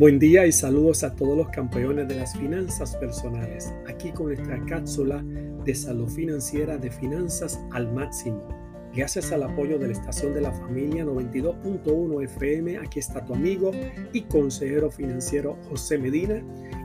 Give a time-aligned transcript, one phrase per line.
[0.00, 4.58] Buen día y saludos a todos los campeones de las finanzas personales, aquí con nuestra
[4.64, 5.22] cápsula
[5.62, 8.48] de salud financiera de finanzas al máximo.
[8.96, 13.72] Gracias al apoyo de la estación de la familia 92.1 FM, aquí está tu amigo
[14.14, 16.42] y consejero financiero José Medina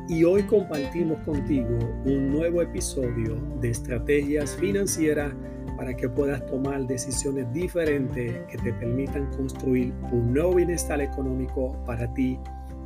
[0.10, 5.34] y hoy compartimos contigo un nuevo episodio de estrategias financieras
[5.78, 12.14] para que puedas tomar decisiones diferentes que te permitan construir un nuevo bienestar económico para
[12.14, 12.38] ti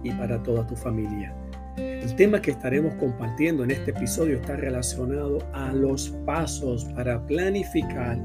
[0.03, 1.33] y para toda tu familia.
[1.77, 8.17] El tema que estaremos compartiendo en este episodio está relacionado a los pasos para planificar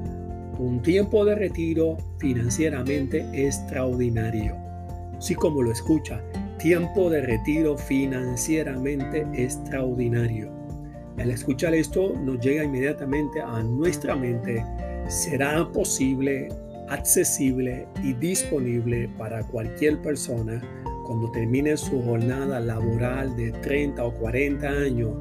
[0.59, 4.57] un tiempo de retiro financieramente extraordinario.
[5.19, 6.21] Sí como lo escucha,
[6.59, 10.53] tiempo de retiro financieramente extraordinario.
[11.19, 14.65] Al escuchar esto nos llega inmediatamente a nuestra mente,
[15.09, 16.49] será posible,
[16.89, 20.61] accesible y disponible para cualquier persona
[21.05, 25.13] cuando termine su jornada laboral de 30 o 40 años,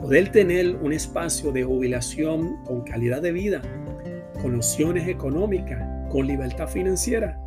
[0.00, 3.62] poder tener un espacio de jubilación con calidad de vida,
[4.40, 7.40] con opciones económicas, con libertad financiera.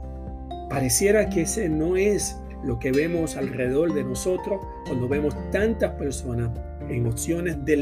[0.70, 6.52] Pareciera que ese no es lo que vemos alrededor de nosotros cuando vemos tantas personas
[6.90, 7.78] en opciones de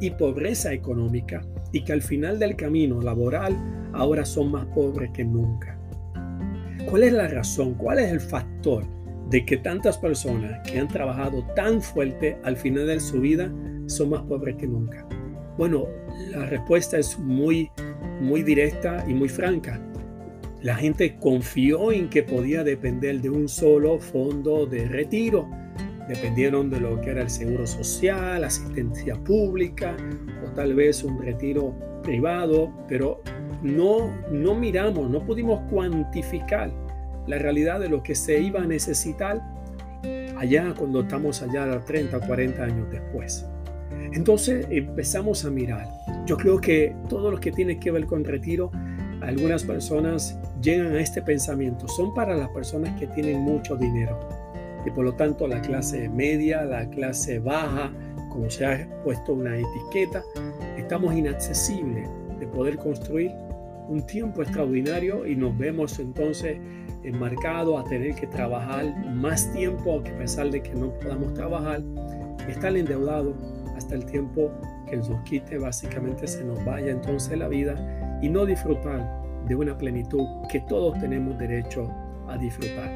[0.00, 3.56] y pobreza económica y que al final del camino laboral
[3.92, 5.78] ahora son más pobres que nunca.
[6.92, 7.72] ¿Cuál es la razón?
[7.72, 8.84] ¿Cuál es el factor
[9.30, 13.50] de que tantas personas que han trabajado tan fuerte al final de su vida
[13.86, 15.08] son más pobres que nunca?
[15.56, 15.86] Bueno,
[16.32, 17.70] la respuesta es muy,
[18.20, 19.80] muy directa y muy franca.
[20.60, 25.48] La gente confió en que podía depender de un solo fondo de retiro.
[26.08, 29.96] Dependieron de lo que era el seguro social, asistencia pública
[30.46, 33.22] o tal vez un retiro privado, pero
[33.62, 36.81] no, no miramos, no pudimos cuantificar
[37.26, 39.42] la realidad de lo que se iba a necesitar
[40.36, 43.46] allá cuando estamos allá 30 o 40 años después.
[44.12, 45.88] Entonces empezamos a mirar.
[46.26, 48.70] Yo creo que todo lo que tiene que ver con retiro,
[49.20, 51.88] algunas personas llegan a este pensamiento.
[51.88, 54.18] Son para las personas que tienen mucho dinero.
[54.84, 57.92] Y por lo tanto la clase media, la clase baja,
[58.30, 60.22] como se ha puesto una etiqueta,
[60.76, 62.08] estamos inaccesibles
[62.40, 63.30] de poder construir
[63.88, 66.58] un tiempo extraordinario y nos vemos entonces
[67.04, 71.82] enmarcados a tener que trabajar más tiempo, a pesar de que no podamos trabajar,
[72.48, 73.34] estar endeudado
[73.76, 74.50] hasta el tiempo
[74.88, 79.76] que nos quite, básicamente se nos vaya entonces la vida y no disfrutar de una
[79.76, 81.88] plenitud que todos tenemos derecho
[82.28, 82.90] a disfrutar.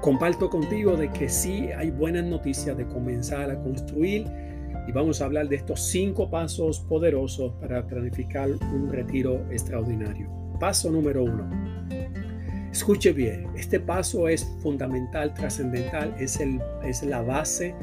[0.00, 4.26] Comparto contigo de que sí hay buenas noticias de comenzar a construir
[4.88, 10.30] y vamos a hablar de estos cinco pasos poderosos para planificar un retiro extraordinario.
[10.58, 11.69] Paso número uno.
[12.72, 16.38] Escuche bien, este paso es fundamental, trascendental, es,
[16.84, 17.74] es la base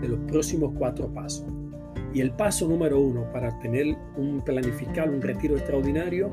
[0.00, 1.46] de los próximos cuatro pasos.
[2.12, 6.30] Y el paso número uno para tener un planificar un retiro extraordinario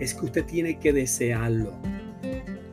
[0.00, 1.72] es que usted tiene que desearlo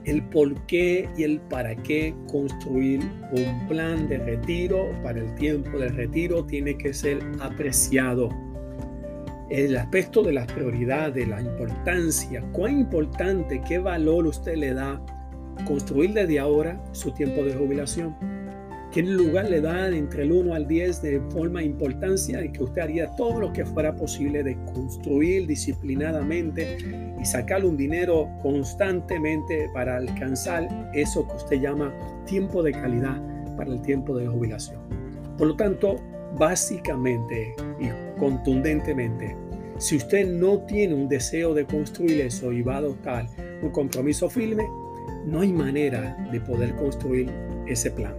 [0.06, 5.78] el por qué y el para qué construir un plan de retiro para el tiempo
[5.78, 8.30] del retiro tiene que ser apreciado.
[9.52, 15.02] El aspecto de las prioridades, la importancia, cuán importante, qué valor usted le da
[15.68, 18.16] construir desde ahora su tiempo de jubilación
[18.92, 22.82] qué lugar le da entre el 1 al 10 de forma importancia y que usted
[22.82, 26.78] haría todo lo que fuera posible de construir disciplinadamente
[27.20, 31.94] y sacar un dinero constantemente para alcanzar eso que usted llama
[32.26, 33.22] tiempo de calidad
[33.56, 34.80] para el tiempo de jubilación.
[35.38, 35.96] Por lo tanto,
[36.38, 39.36] básicamente y contundentemente,
[39.80, 43.26] si usted no tiene un deseo de construir eso y va a adoptar
[43.64, 44.64] un compromiso firme,
[45.26, 47.32] no hay manera de poder construir
[47.68, 48.14] ese plan.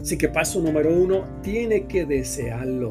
[0.00, 2.90] Así que paso número uno, tiene que desearlo,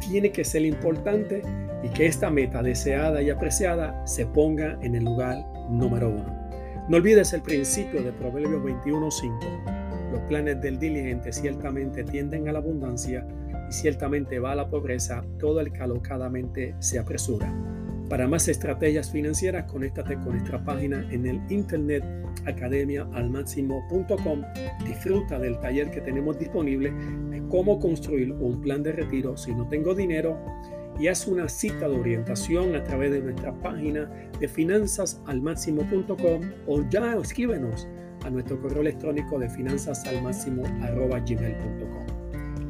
[0.00, 1.42] tiene que ser importante
[1.84, 5.38] y que esta meta deseada y apreciada se ponga en el lugar
[5.70, 6.48] número uno.
[6.88, 10.10] No olvides el principio de Proverbios 21.5.
[10.10, 13.24] Los planes del diligente ciertamente tienden a la abundancia
[13.68, 17.52] y ciertamente va a la pobreza, todo el que alocadamente se apresura.
[18.08, 22.04] Para más estrategias financieras, conéctate con nuestra página en el internet
[22.46, 24.42] academiaalmáximo.com.
[24.84, 26.92] Disfruta del taller que tenemos disponible
[27.30, 30.38] de cómo construir un plan de retiro si no tengo dinero
[30.98, 34.08] y haz una cita de orientación a través de nuestra página
[34.38, 37.86] de finanzasalmáximo.com o ya escríbenos
[38.24, 42.15] a nuestro correo electrónico de finanzasalmáximo.gmail.com.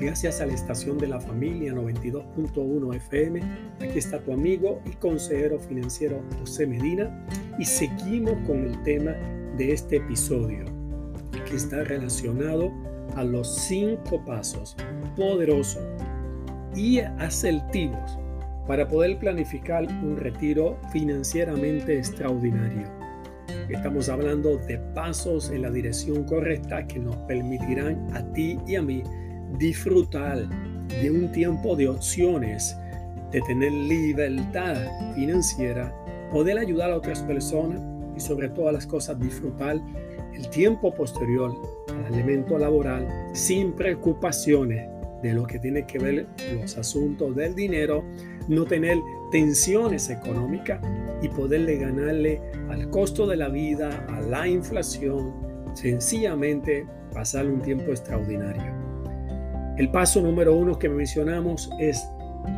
[0.00, 3.40] Gracias a la estación de la familia 92.1 FM,
[3.80, 7.26] aquí está tu amigo y consejero financiero José Medina
[7.58, 9.10] y seguimos con el tema
[9.56, 10.66] de este episodio
[11.48, 12.70] que está relacionado
[13.16, 14.76] a los cinco pasos
[15.16, 15.82] poderosos
[16.76, 18.20] y asertivos
[18.68, 22.88] para poder planificar un retiro financieramente extraordinario.
[23.68, 28.82] Estamos hablando de pasos en la dirección correcta que nos permitirán a ti y a
[28.82, 29.02] mí
[29.56, 30.48] disfrutar
[30.88, 32.76] de un tiempo de opciones,
[33.30, 34.76] de tener libertad
[35.14, 35.94] financiera,
[36.32, 37.80] poder ayudar a otras personas
[38.16, 39.80] y sobre todas las cosas disfrutar
[40.34, 41.54] el tiempo posterior
[41.88, 44.88] al elemento laboral sin preocupaciones
[45.22, 46.26] de lo que tiene que ver
[46.60, 48.04] los asuntos del dinero,
[48.46, 48.98] no tener
[49.32, 50.80] tensiones económicas
[51.22, 52.40] y poderle ganarle
[52.70, 55.34] al costo de la vida, a la inflación,
[55.74, 58.77] sencillamente pasar un tiempo extraordinario.
[59.78, 62.04] El paso número uno que mencionamos es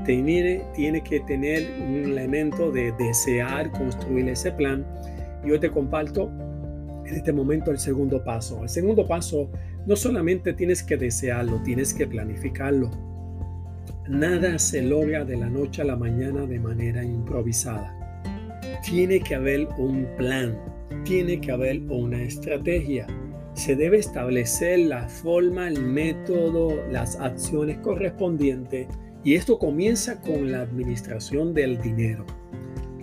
[0.07, 4.87] tener, tiene que tener un elemento de desear construir ese plan.
[5.45, 6.31] Yo te comparto
[7.05, 8.63] en este momento el segundo paso.
[8.63, 9.51] El segundo paso
[9.87, 12.91] no solamente tienes que desearlo, tienes que planificarlo.
[14.09, 17.95] Nada se logra de la noche a la mañana de manera improvisada.
[18.83, 20.59] Tiene que haber un plan,
[21.05, 23.07] tiene que haber una estrategia.
[23.55, 28.89] Se debe establecer la forma, el método, las acciones correspondientes
[29.23, 32.25] y esto comienza con la administración del dinero.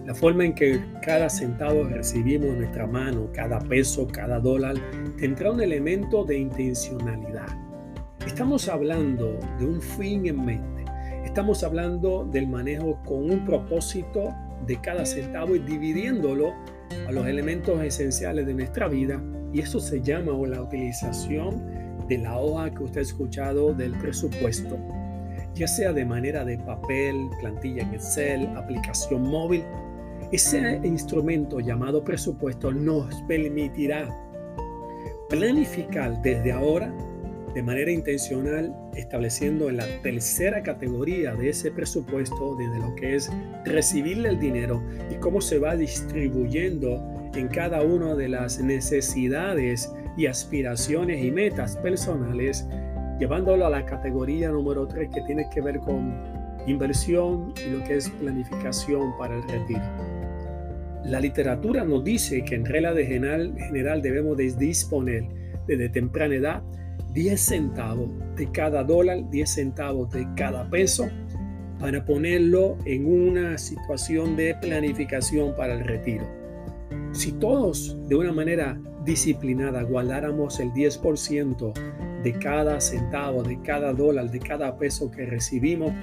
[0.06, 4.76] La forma en que cada centavo recibimos en nuestra mano, cada peso, cada dólar,
[5.18, 7.48] tendrá un elemento de intencionalidad.
[8.26, 10.86] Estamos hablando de un fin en mente.
[11.26, 14.34] Estamos hablando del manejo con un propósito
[14.66, 16.54] de cada centavo y dividiéndolo
[17.08, 19.22] a los elementos esenciales de nuestra vida.
[19.54, 21.62] Y eso se llama la utilización
[22.08, 24.78] de la hoja que usted ha escuchado del presupuesto,
[25.56, 29.64] ya sea de manera de papel, plantilla en Excel, aplicación móvil.
[30.32, 34.08] Ese instrumento llamado presupuesto nos permitirá
[35.30, 36.94] planificar desde ahora
[37.54, 43.32] de manera intencional, estableciendo en la tercera categoría de ese presupuesto, desde lo que es
[43.66, 47.02] recibirle el dinero y cómo se va distribuyendo
[47.36, 52.68] en cada una de las necesidades y aspiraciones y metas personales,
[53.20, 56.14] llevándolo a la categoría número 3 que tiene que ver con
[56.68, 59.84] inversión y lo que es planificación para el retiro.
[61.06, 65.26] La literatura nos dice que en regla general, debemos de disponer
[65.66, 66.64] desde temprana edad
[67.14, 71.10] 10 centavos de cada dólar, 10 centavos de cada peso
[71.80, 76.26] para ponerlo en una situación de planificación para el retiro.
[77.18, 81.74] Si todos de una manera disciplinada guardáramos el 10%
[82.22, 85.94] de cada centavo, de cada dólar, de cada peso que recibimos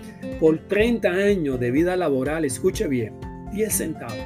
[0.40, 3.14] por 30 años de vida laboral, escuche bien,
[3.52, 4.18] 10 centavos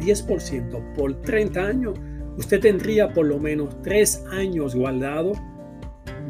[0.00, 1.98] 10% por 30 años,
[2.38, 5.32] usted tendría por lo menos 3 años guardado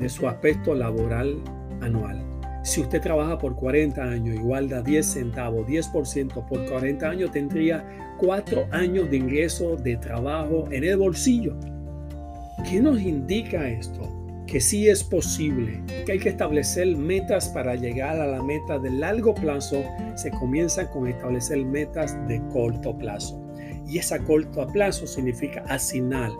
[0.00, 1.40] de su aspecto laboral
[1.80, 2.29] anual.
[2.62, 7.84] Si usted trabaja por 40 años y guarda 10 centavos, 10% por 40 años, tendría
[8.18, 11.56] 4 años de ingreso de trabajo en el bolsillo.
[12.68, 14.02] ¿Qué nos indica esto?
[14.46, 18.90] Que sí es posible, que hay que establecer metas para llegar a la meta de
[18.90, 19.82] largo plazo.
[20.16, 23.40] Se comienza con establecer metas de corto plazo
[23.88, 26.30] y esa corto plazo significa asignar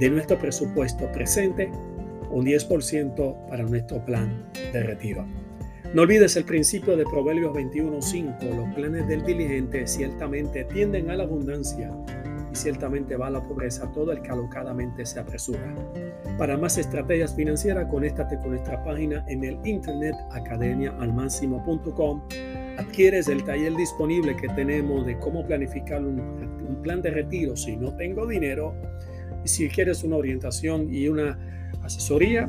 [0.00, 1.70] de nuestro presupuesto presente
[2.30, 5.24] un 10% para nuestro plan de retiro.
[5.94, 11.24] No olvides el principio de Proverbios 21.5, los planes del diligente ciertamente tienden a la
[11.24, 11.90] abundancia
[12.52, 13.90] y ciertamente va a la pobreza.
[13.92, 15.74] Todo el que alocadamente se apresura.
[16.36, 22.22] Para más estrategias financieras, conéctate con nuestra página en el internet academiaalmáximo.com
[22.78, 26.48] adquieres el taller disponible que tenemos de cómo planificar un,
[26.82, 28.72] plan de retiro si no tengo dinero,
[29.44, 31.36] y si quieres una orientación y una
[31.82, 32.48] asesoría,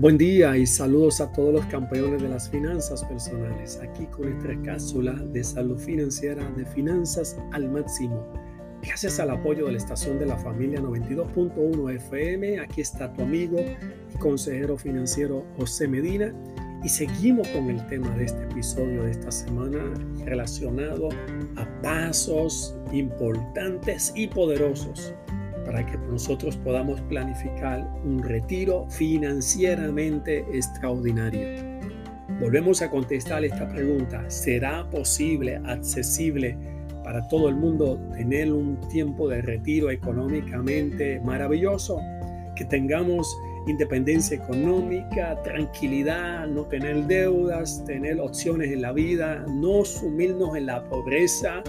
[0.00, 4.58] Buen día y saludos a todos los campeones de las finanzas personales, aquí con nuestra
[4.62, 8.26] cápsula de salud financiera de finanzas al máximo,
[8.82, 13.58] Gracias al apoyo de la estación de la familia 92.1 FM, aquí está tu amigo
[13.60, 16.32] y consejero financiero José Medina.
[16.82, 19.92] Y seguimos con el tema de este episodio de esta semana
[20.24, 21.10] relacionado
[21.56, 25.12] a pasos importantes y poderosos
[25.70, 31.46] para que nosotros podamos planificar un retiro financieramente extraordinario.
[32.40, 34.28] Volvemos a contestar esta pregunta.
[34.28, 36.58] ¿Será posible, accesible
[37.04, 42.00] para todo el mundo tener un tiempo de retiro económicamente maravilloso?
[42.56, 43.32] Que tengamos
[43.68, 50.82] independencia económica, tranquilidad, no tener deudas, tener opciones en la vida, no sumirnos en la
[50.88, 51.62] pobreza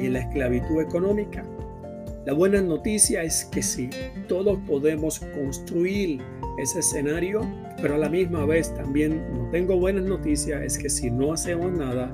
[0.00, 1.44] y en la esclavitud económica.
[2.26, 3.88] La buena noticia es que sí,
[4.26, 6.20] todos podemos construir
[6.58, 7.42] ese escenario,
[7.80, 11.70] pero a la misma vez también no tengo buenas noticias, es que si no hacemos
[11.70, 12.12] nada,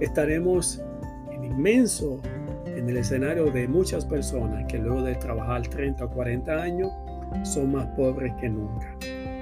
[0.00, 0.82] estaremos
[1.30, 2.22] en inmenso
[2.64, 6.90] en el escenario de muchas personas que luego de trabajar 30 o 40 años
[7.42, 8.96] son más pobres que nunca.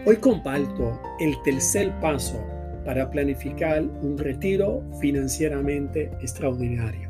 [0.04, 2.44] Hoy comparto el tercer paso
[2.84, 7.08] para planificar un retiro financieramente extraordinario.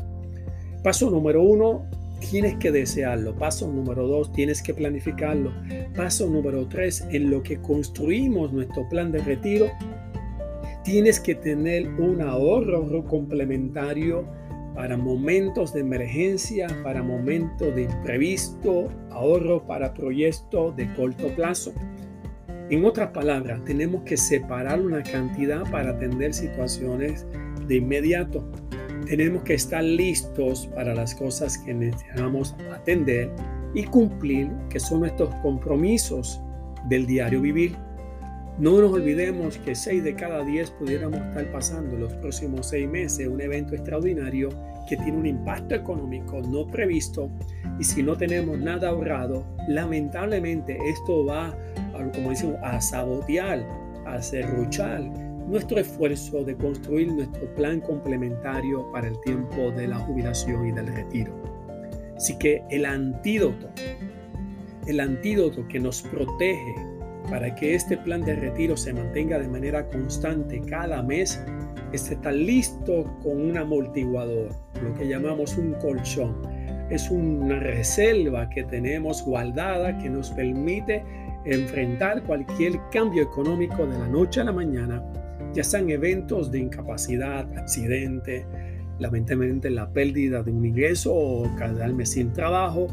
[0.83, 1.87] Paso número uno,
[2.21, 3.35] tienes que desearlo.
[3.35, 5.53] Paso número dos, tienes que planificarlo.
[5.97, 9.71] Paso número tres, en lo que construimos nuestro plan de retiro,
[10.85, 14.27] tienes que tener un ahorro complementario
[14.75, 21.73] para momentos de emergencia, para momentos de imprevisto, ahorro para proyectos de corto plazo.
[22.71, 27.27] En otras palabras, tenemos que separar una cantidad para atender situaciones
[27.67, 28.45] de inmediato
[29.09, 33.31] tenemos que estar listos para las cosas que necesitamos atender
[33.75, 36.41] y cumplir, que son nuestros compromisos
[36.89, 37.75] del diario vivir.
[38.59, 43.29] No nos olvidemos que 6 de cada 10 pudiéramos estar pasando los próximos 6 meses
[43.29, 44.51] un evento extraordinario
[44.89, 47.31] que tiene un impacto económico no previsto
[47.79, 53.65] y si no tenemos nada ahorrado, lamentablemente esto va, a, como decimos, a sabotear,
[54.07, 55.03] a cerruchar
[55.49, 60.89] nuestro esfuerzo de construir nuestro plan complementario para el tiempo de la jubilación y del
[60.89, 61.33] retiro.
[62.17, 63.69] Así que el antídoto,
[64.87, 66.75] el antídoto que nos protege
[67.31, 71.43] para que este plan de retiro se mantenga de manera constante cada mes
[71.93, 74.51] es estar listo con un amortiguador,
[74.83, 76.43] lo que llamamos un colchón.
[76.91, 81.05] Es una reserva que tenemos guardada que nos permite
[81.45, 85.03] enfrentar cualquier cambio económico de la noche a la mañana
[85.59, 88.47] ya sean eventos de incapacidad, accidente,
[89.01, 92.87] lamentablemente la pérdida de un ingreso o quedarme sin trabajo,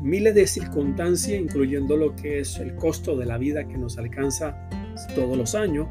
[0.00, 4.56] miles de circunstancias, incluyendo lo que es el costo de la vida que nos alcanza
[5.14, 5.86] todos los años,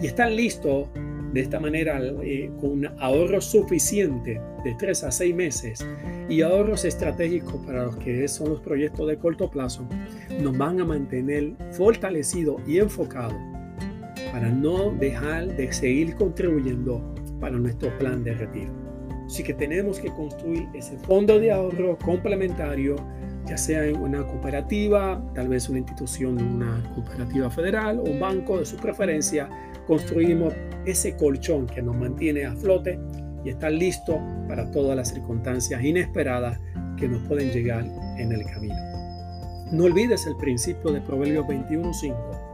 [0.00, 0.88] y estar listo
[1.32, 5.84] de esta manera eh, con un ahorro suficiente de 3 a 6 meses
[6.28, 9.84] y ahorros estratégicos para los que son los proyectos de corto plazo,
[10.40, 13.55] nos van a mantener fortalecidos y enfocados
[14.36, 17.02] para no dejar de seguir contribuyendo
[17.40, 18.70] para nuestro plan de retiro.
[19.24, 22.96] Así que tenemos que construir ese fondo de ahorro complementario,
[23.46, 28.58] ya sea en una cooperativa, tal vez una institución, una cooperativa federal o un banco
[28.58, 29.48] de su preferencia.
[29.86, 30.52] Construimos
[30.84, 33.00] ese colchón que nos mantiene a flote
[33.42, 36.60] y está listo para todas las circunstancias inesperadas
[36.98, 37.86] que nos pueden llegar
[38.18, 38.76] en el camino.
[39.72, 42.45] No olvides el principio de Proverbios 21.5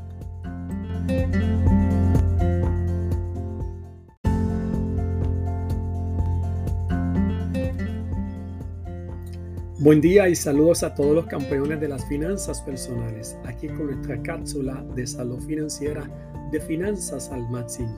[9.83, 14.21] Buen día y saludos a todos los campeones de las finanzas personales, aquí con nuestra
[14.23, 16.03] cápsula de salud financiera
[16.51, 17.97] de finanzas al máximo.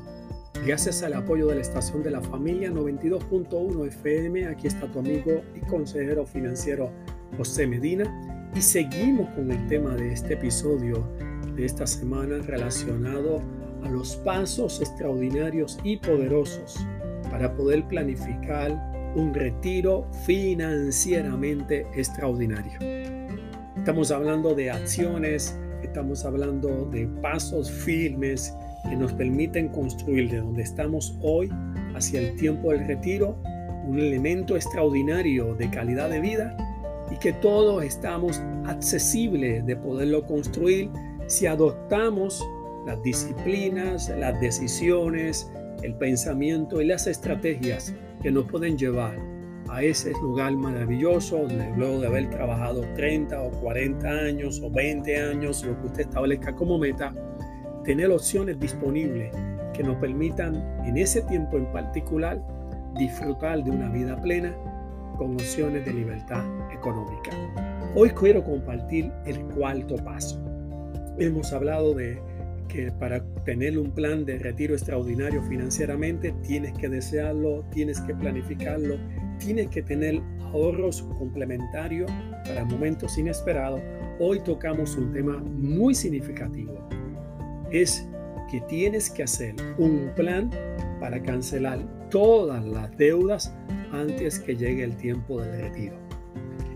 [0.65, 5.43] Gracias al apoyo de la estación de la familia 92.1 FM, aquí está tu amigo
[5.57, 6.93] y consejero financiero
[7.37, 11.05] José Medina y seguimos con el tema de este episodio
[11.57, 13.41] de esta semana relacionado
[13.83, 16.77] a los pasos extraordinarios y poderosos
[17.29, 18.71] para poder planificar
[19.17, 22.79] un retiro financieramente extraordinario.
[23.77, 28.55] Estamos hablando de acciones Estamos hablando de pasos firmes
[28.89, 31.49] que nos permiten construir de donde estamos hoy
[31.95, 33.37] hacia el tiempo del retiro
[33.87, 36.57] un elemento extraordinario de calidad de vida
[37.11, 40.91] y que todos estamos accesibles de poderlo construir
[41.27, 42.45] si adoptamos
[42.87, 45.51] las disciplinas, las decisiones,
[45.83, 49.17] el pensamiento y las estrategias que nos pueden llevar
[49.69, 55.17] a ese lugar maravilloso donde luego de haber trabajado 30 o 40 años o 20
[55.17, 57.15] años, lo que usted establezca como meta,
[57.85, 59.35] tener opciones disponibles
[59.75, 62.41] que nos permitan en ese tiempo en particular
[62.99, 64.55] disfrutar de una vida plena
[65.17, 67.31] con opciones de libertad económica.
[67.95, 70.41] Hoy quiero compartir el cuarto paso.
[71.19, 72.19] Hemos hablado de
[72.69, 78.97] que para tener un plan de retiro extraordinario financieramente tienes que desearlo, tienes que planificarlo,
[79.39, 82.11] tienes que tener ahorros complementarios
[82.47, 83.81] para momentos inesperados.
[84.19, 86.89] Hoy tocamos un tema muy significativo.
[87.73, 88.07] Es
[88.51, 90.51] que tienes que hacer un plan
[91.01, 91.79] para cancelar
[92.11, 93.55] todas las deudas
[93.93, 95.97] antes que llegue el tiempo del retiro.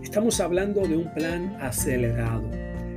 [0.01, 2.49] Estamos hablando de un plan acelerado.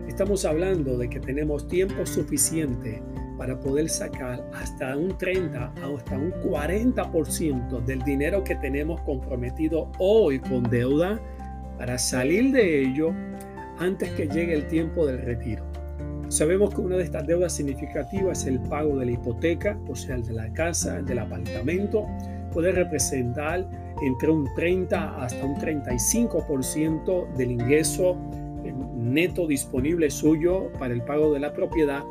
[0.09, 3.03] Estamos hablando de que tenemos tiempo suficiente
[3.37, 10.39] para poder sacar hasta un 30 hasta un 40% del dinero que tenemos comprometido hoy
[10.39, 11.21] con deuda
[11.77, 13.13] para salir de ello
[13.79, 15.70] antes que llegue el tiempo del retiro.
[16.31, 20.15] Sabemos que una de estas deudas significativas es el pago de la hipoteca, o sea,
[20.15, 22.07] el de la casa, el del apartamento.
[22.53, 23.69] Puede representar
[24.01, 28.17] entre un 30 hasta un 35% del ingreso
[28.95, 32.05] neto disponible suyo para el pago de la propiedad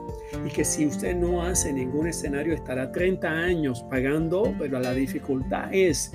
[0.46, 5.74] y que si usted no hace ningún escenario estará 30 años pagando, pero la dificultad
[5.74, 6.12] es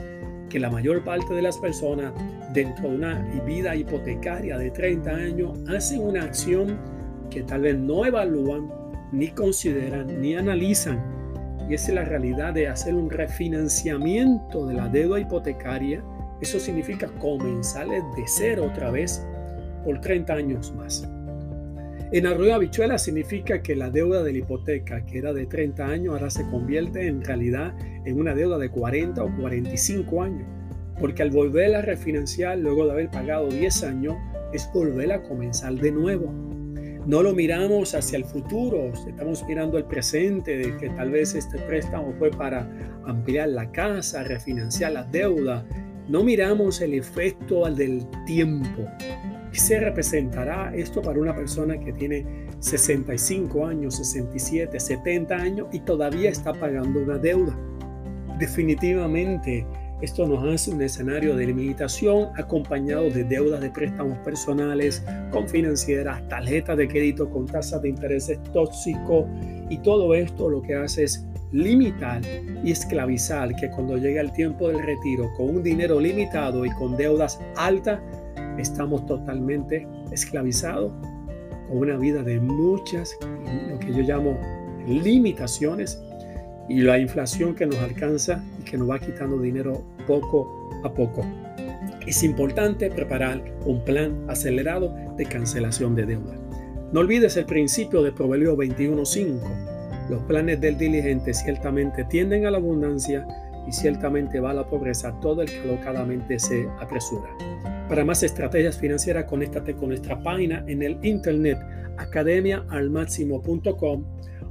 [0.51, 2.13] que la mayor parte de las personas
[2.53, 6.79] dentro de una vida hipotecaria de 30 años hacen una acción
[7.31, 8.71] que tal vez no evalúan,
[9.13, 11.03] ni consideran, ni analizan.
[11.69, 16.03] Y esa es la realidad de hacer un refinanciamiento de la deuda hipotecaria.
[16.41, 19.25] Eso significa comenzar de cero otra vez
[19.85, 21.09] por 30 años más.
[22.13, 26.15] En arroyo habichuela significa que la deuda de la hipoteca, que era de 30 años,
[26.15, 30.47] ahora se convierte en realidad en una deuda de 40 o 45 años.
[31.01, 34.15] Porque al volver a refinanciar, luego de haber pagado 10 años,
[34.53, 36.33] es volver a comenzar de nuevo.
[37.07, 41.59] No lo miramos hacia el futuro, estamos mirando el presente, de que tal vez este
[41.59, 42.67] préstamo fue para
[43.05, 45.67] ampliar la casa, refinanciar la deuda.
[46.09, 48.87] No miramos el efecto al del tiempo.
[49.53, 55.81] ¿Qué se representará esto para una persona que tiene 65 años, 67, 70 años y
[55.81, 57.55] todavía está pagando una deuda?
[58.39, 59.67] Definitivamente
[60.01, 66.27] esto nos hace un escenario de limitación acompañado de deudas de préstamos personales con financieras,
[66.29, 69.27] tarjetas de crédito con tasas de intereses tóxicos.
[69.71, 72.21] Y todo esto lo que hace es limitar
[72.65, 76.97] y esclavizar que cuando llega el tiempo del retiro con un dinero limitado y con
[76.97, 78.01] deudas altas,
[78.59, 80.93] estamos totalmente esclavizados
[81.69, 83.17] con una vida de muchas,
[83.69, 84.39] lo que yo llamo
[84.87, 86.03] limitaciones
[86.69, 91.25] y la inflación que nos alcanza y que nos va quitando dinero poco a poco.
[92.07, 96.37] Es importante preparar un plan acelerado de cancelación de deuda.
[96.93, 100.09] No olvides el principio de Proverbio 21.5.
[100.11, 103.27] Los planes del diligente ciertamente tienden a la abundancia
[103.67, 107.31] y ciertamente va a la pobreza todo el que alocadamente se apresura.
[107.89, 111.59] Para más estrategias financieras, conéctate con nuestra página en el internet
[111.97, 114.05] academiaalmáximo.com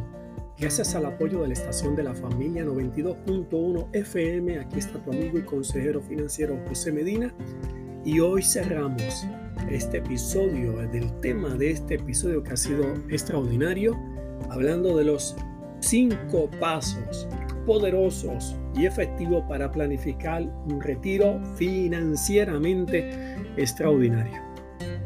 [0.59, 5.39] Gracias al apoyo de la estación de la familia 92.1 FM, aquí está tu amigo
[5.39, 7.33] y consejero financiero José Medina.
[8.05, 9.25] Y hoy cerramos
[9.71, 13.99] este episodio del tema de este episodio que ha sido extraordinario,
[14.51, 15.35] hablando de los
[15.79, 17.27] cinco pasos
[17.65, 24.41] poderosos y efectivos para planificar un retiro financieramente extraordinario.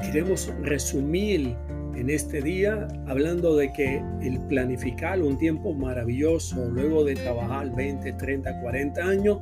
[0.01, 1.56] Queremos resumir
[1.95, 8.13] en este día hablando de que el planificar un tiempo maravilloso luego de trabajar 20,
[8.13, 9.39] 30, 40 años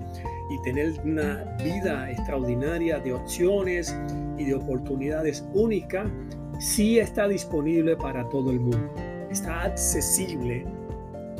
[0.49, 3.95] y tener una vida extraordinaria de opciones
[4.37, 6.07] y de oportunidades únicas,
[6.59, 8.93] sí está disponible para todo el mundo.
[9.29, 10.65] Está accesible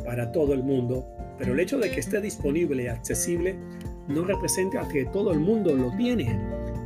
[0.03, 3.55] para todo el mundo, pero el hecho de que esté disponible y accesible
[4.07, 6.39] no representa que todo el mundo lo tiene.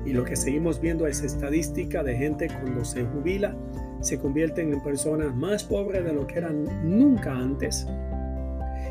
[0.05, 3.55] Y lo que seguimos viendo es estadística de gente cuando se jubila
[4.01, 7.85] se convierten en personas más pobres de lo que eran nunca antes.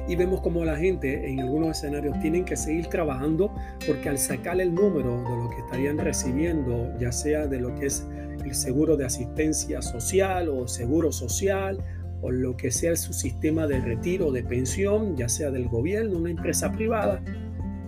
[0.06, 3.54] Y vemos como la gente en algunos escenarios tienen que seguir trabajando
[3.86, 7.86] porque al sacar el número de lo que estarían recibiendo, ya sea de lo que
[7.86, 8.06] es
[8.42, 11.78] el seguro de asistencia social o seguro social
[12.20, 16.20] o lo que sea su sistema de retiro de pensión, ya sea del gobierno o
[16.20, 17.22] una empresa privada,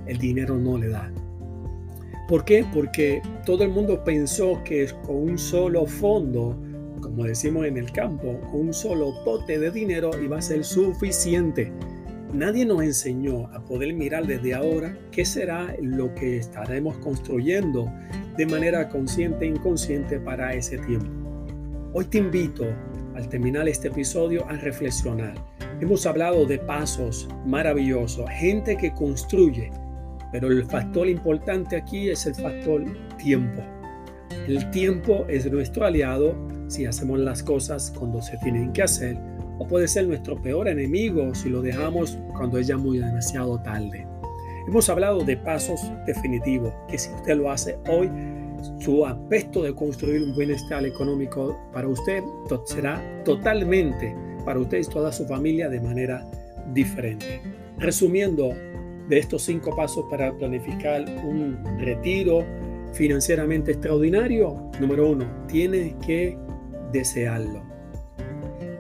[0.06, 1.12] el dinero no le da.
[2.28, 2.64] ¿Por qué?
[2.72, 6.56] Porque todo el mundo pensó que con un solo fondo
[7.00, 11.72] como decimos en el campo, un solo pote de dinero iba a ser suficiente.
[12.32, 17.92] Nadie nos enseñó a poder mirar desde ahora qué será lo que estaremos construyendo
[18.36, 21.10] de manera consciente e inconsciente para ese tiempo.
[21.92, 22.66] Hoy te invito,
[23.14, 25.34] al terminar este episodio, a reflexionar.
[25.80, 29.70] Hemos hablado de pasos maravillosos, gente que construye,
[30.32, 32.84] pero el factor importante aquí es el factor
[33.18, 33.62] tiempo.
[34.46, 36.34] El tiempo es nuestro aliado
[36.68, 39.16] si hacemos las cosas cuando se tienen que hacer,
[39.58, 44.06] o puede ser nuestro peor enemigo si lo dejamos cuando es ya muy demasiado tarde.
[44.68, 48.08] Hemos hablado de pasos definitivos, que si usted lo hace hoy,
[48.78, 52.22] su aspecto de construir un bienestar económico para usted
[52.66, 56.24] será totalmente para usted y toda su familia de manera
[56.72, 57.40] diferente.
[57.78, 58.52] Resumiendo
[59.08, 62.44] de estos cinco pasos para planificar un retiro
[62.92, 66.36] financieramente extraordinario, número uno, tiene que
[66.92, 67.62] desearlo.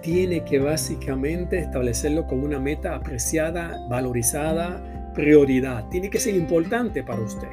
[0.02, 5.88] Tiene que básicamente establecerlo como una meta apreciada, valorizada, prioridad.
[5.88, 7.48] Tiene que ser importante para usted.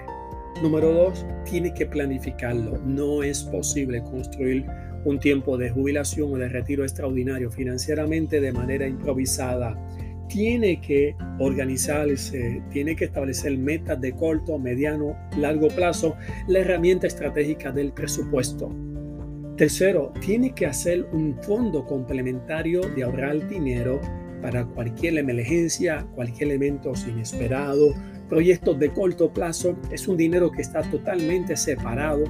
[0.62, 2.80] Número dos, tiene que planificarlo.
[2.80, 4.66] No es posible construir
[5.06, 9.78] un tiempo de jubilación o de retiro extraordinario financieramente de manera improvisada.
[10.28, 16.16] Tiene que organizarse, tiene que establecer metas de corto, mediano, largo plazo,
[16.48, 18.76] la herramienta estratégica del presupuesto.
[19.58, 24.02] Tercero, tiene que hacer un fondo complementario de ahorrar dinero
[24.42, 27.94] para cualquier emergencia, cualquier evento inesperado,
[28.30, 29.76] proyectos de corto plazo.
[29.92, 32.24] Es un dinero que está totalmente separado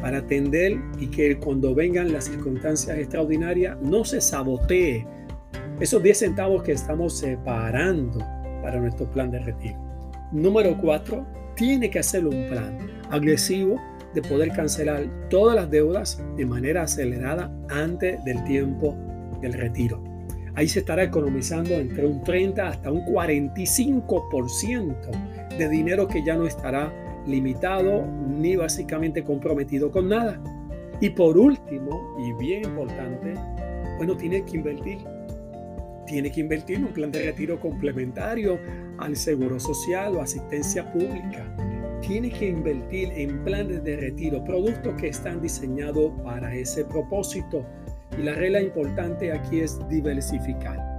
[0.00, 5.06] para atender y que cuando vengan las circunstancias extraordinarias no se sabotee
[5.80, 8.18] esos 10 centavos que estamos separando
[8.62, 9.78] para nuestro plan de retiro.
[10.32, 12.78] Número 4, tiene que hacer un plan
[13.10, 13.80] agresivo
[14.14, 18.96] de poder cancelar todas las deudas de manera acelerada antes del tiempo
[19.40, 20.04] del retiro.
[20.54, 26.46] Ahí se estará economizando entre un 30 hasta un 45% de dinero que ya no
[26.46, 26.92] estará
[27.26, 30.40] limitado ni básicamente comprometido con nada.
[31.00, 33.34] Y por último, y bien importante,
[33.98, 34.98] bueno, tiene que invertir.
[36.06, 38.58] Tiene que invertir en un plan de retiro complementario
[38.98, 41.46] al seguro social o asistencia pública
[42.00, 47.64] tiene que invertir en planes de retiro, productos que están diseñados para ese propósito.
[48.18, 50.89] Y la regla importante aquí es diversificar.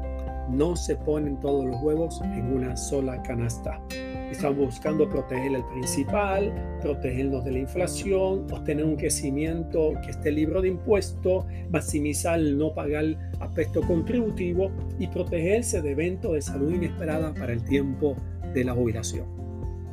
[0.51, 3.81] No se ponen todos los huevos en una sola canasta.
[4.29, 10.61] Estamos buscando proteger el principal, protegernos de la inflación, obtener un crecimiento que esté libre
[10.61, 17.33] de impuestos, maximizar el no pagar aspecto contributivo y protegerse de eventos de salud inesperada
[17.33, 18.17] para el tiempo
[18.53, 19.25] de la jubilación.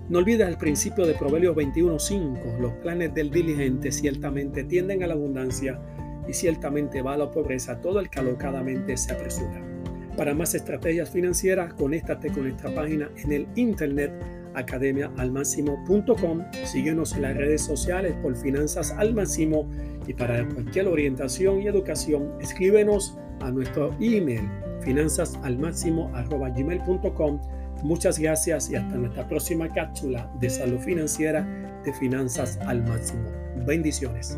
[0.09, 2.59] No olvides el principio de Proverbios 21.5.
[2.59, 5.79] Los planes del diligente ciertamente tienden a la abundancia
[6.27, 9.68] y ciertamente va a la pobreza todo el que alocadamente se apresura.
[10.19, 14.13] Para más estrategias financieras, conéctate con nuestra página en el internet
[14.55, 16.43] academiaalmáximo.com.
[16.65, 19.71] Síguenos en las redes sociales por Finanzas al Máximo
[20.09, 24.51] y para cualquier orientación y educación, escríbenos a nuestro email
[24.81, 27.41] finanzasalmáximo.com
[27.85, 31.47] Muchas gracias y hasta nuestra próxima cápsula de salud financiera
[31.85, 33.31] de finanzas al máximo.
[33.65, 34.37] Bendiciones.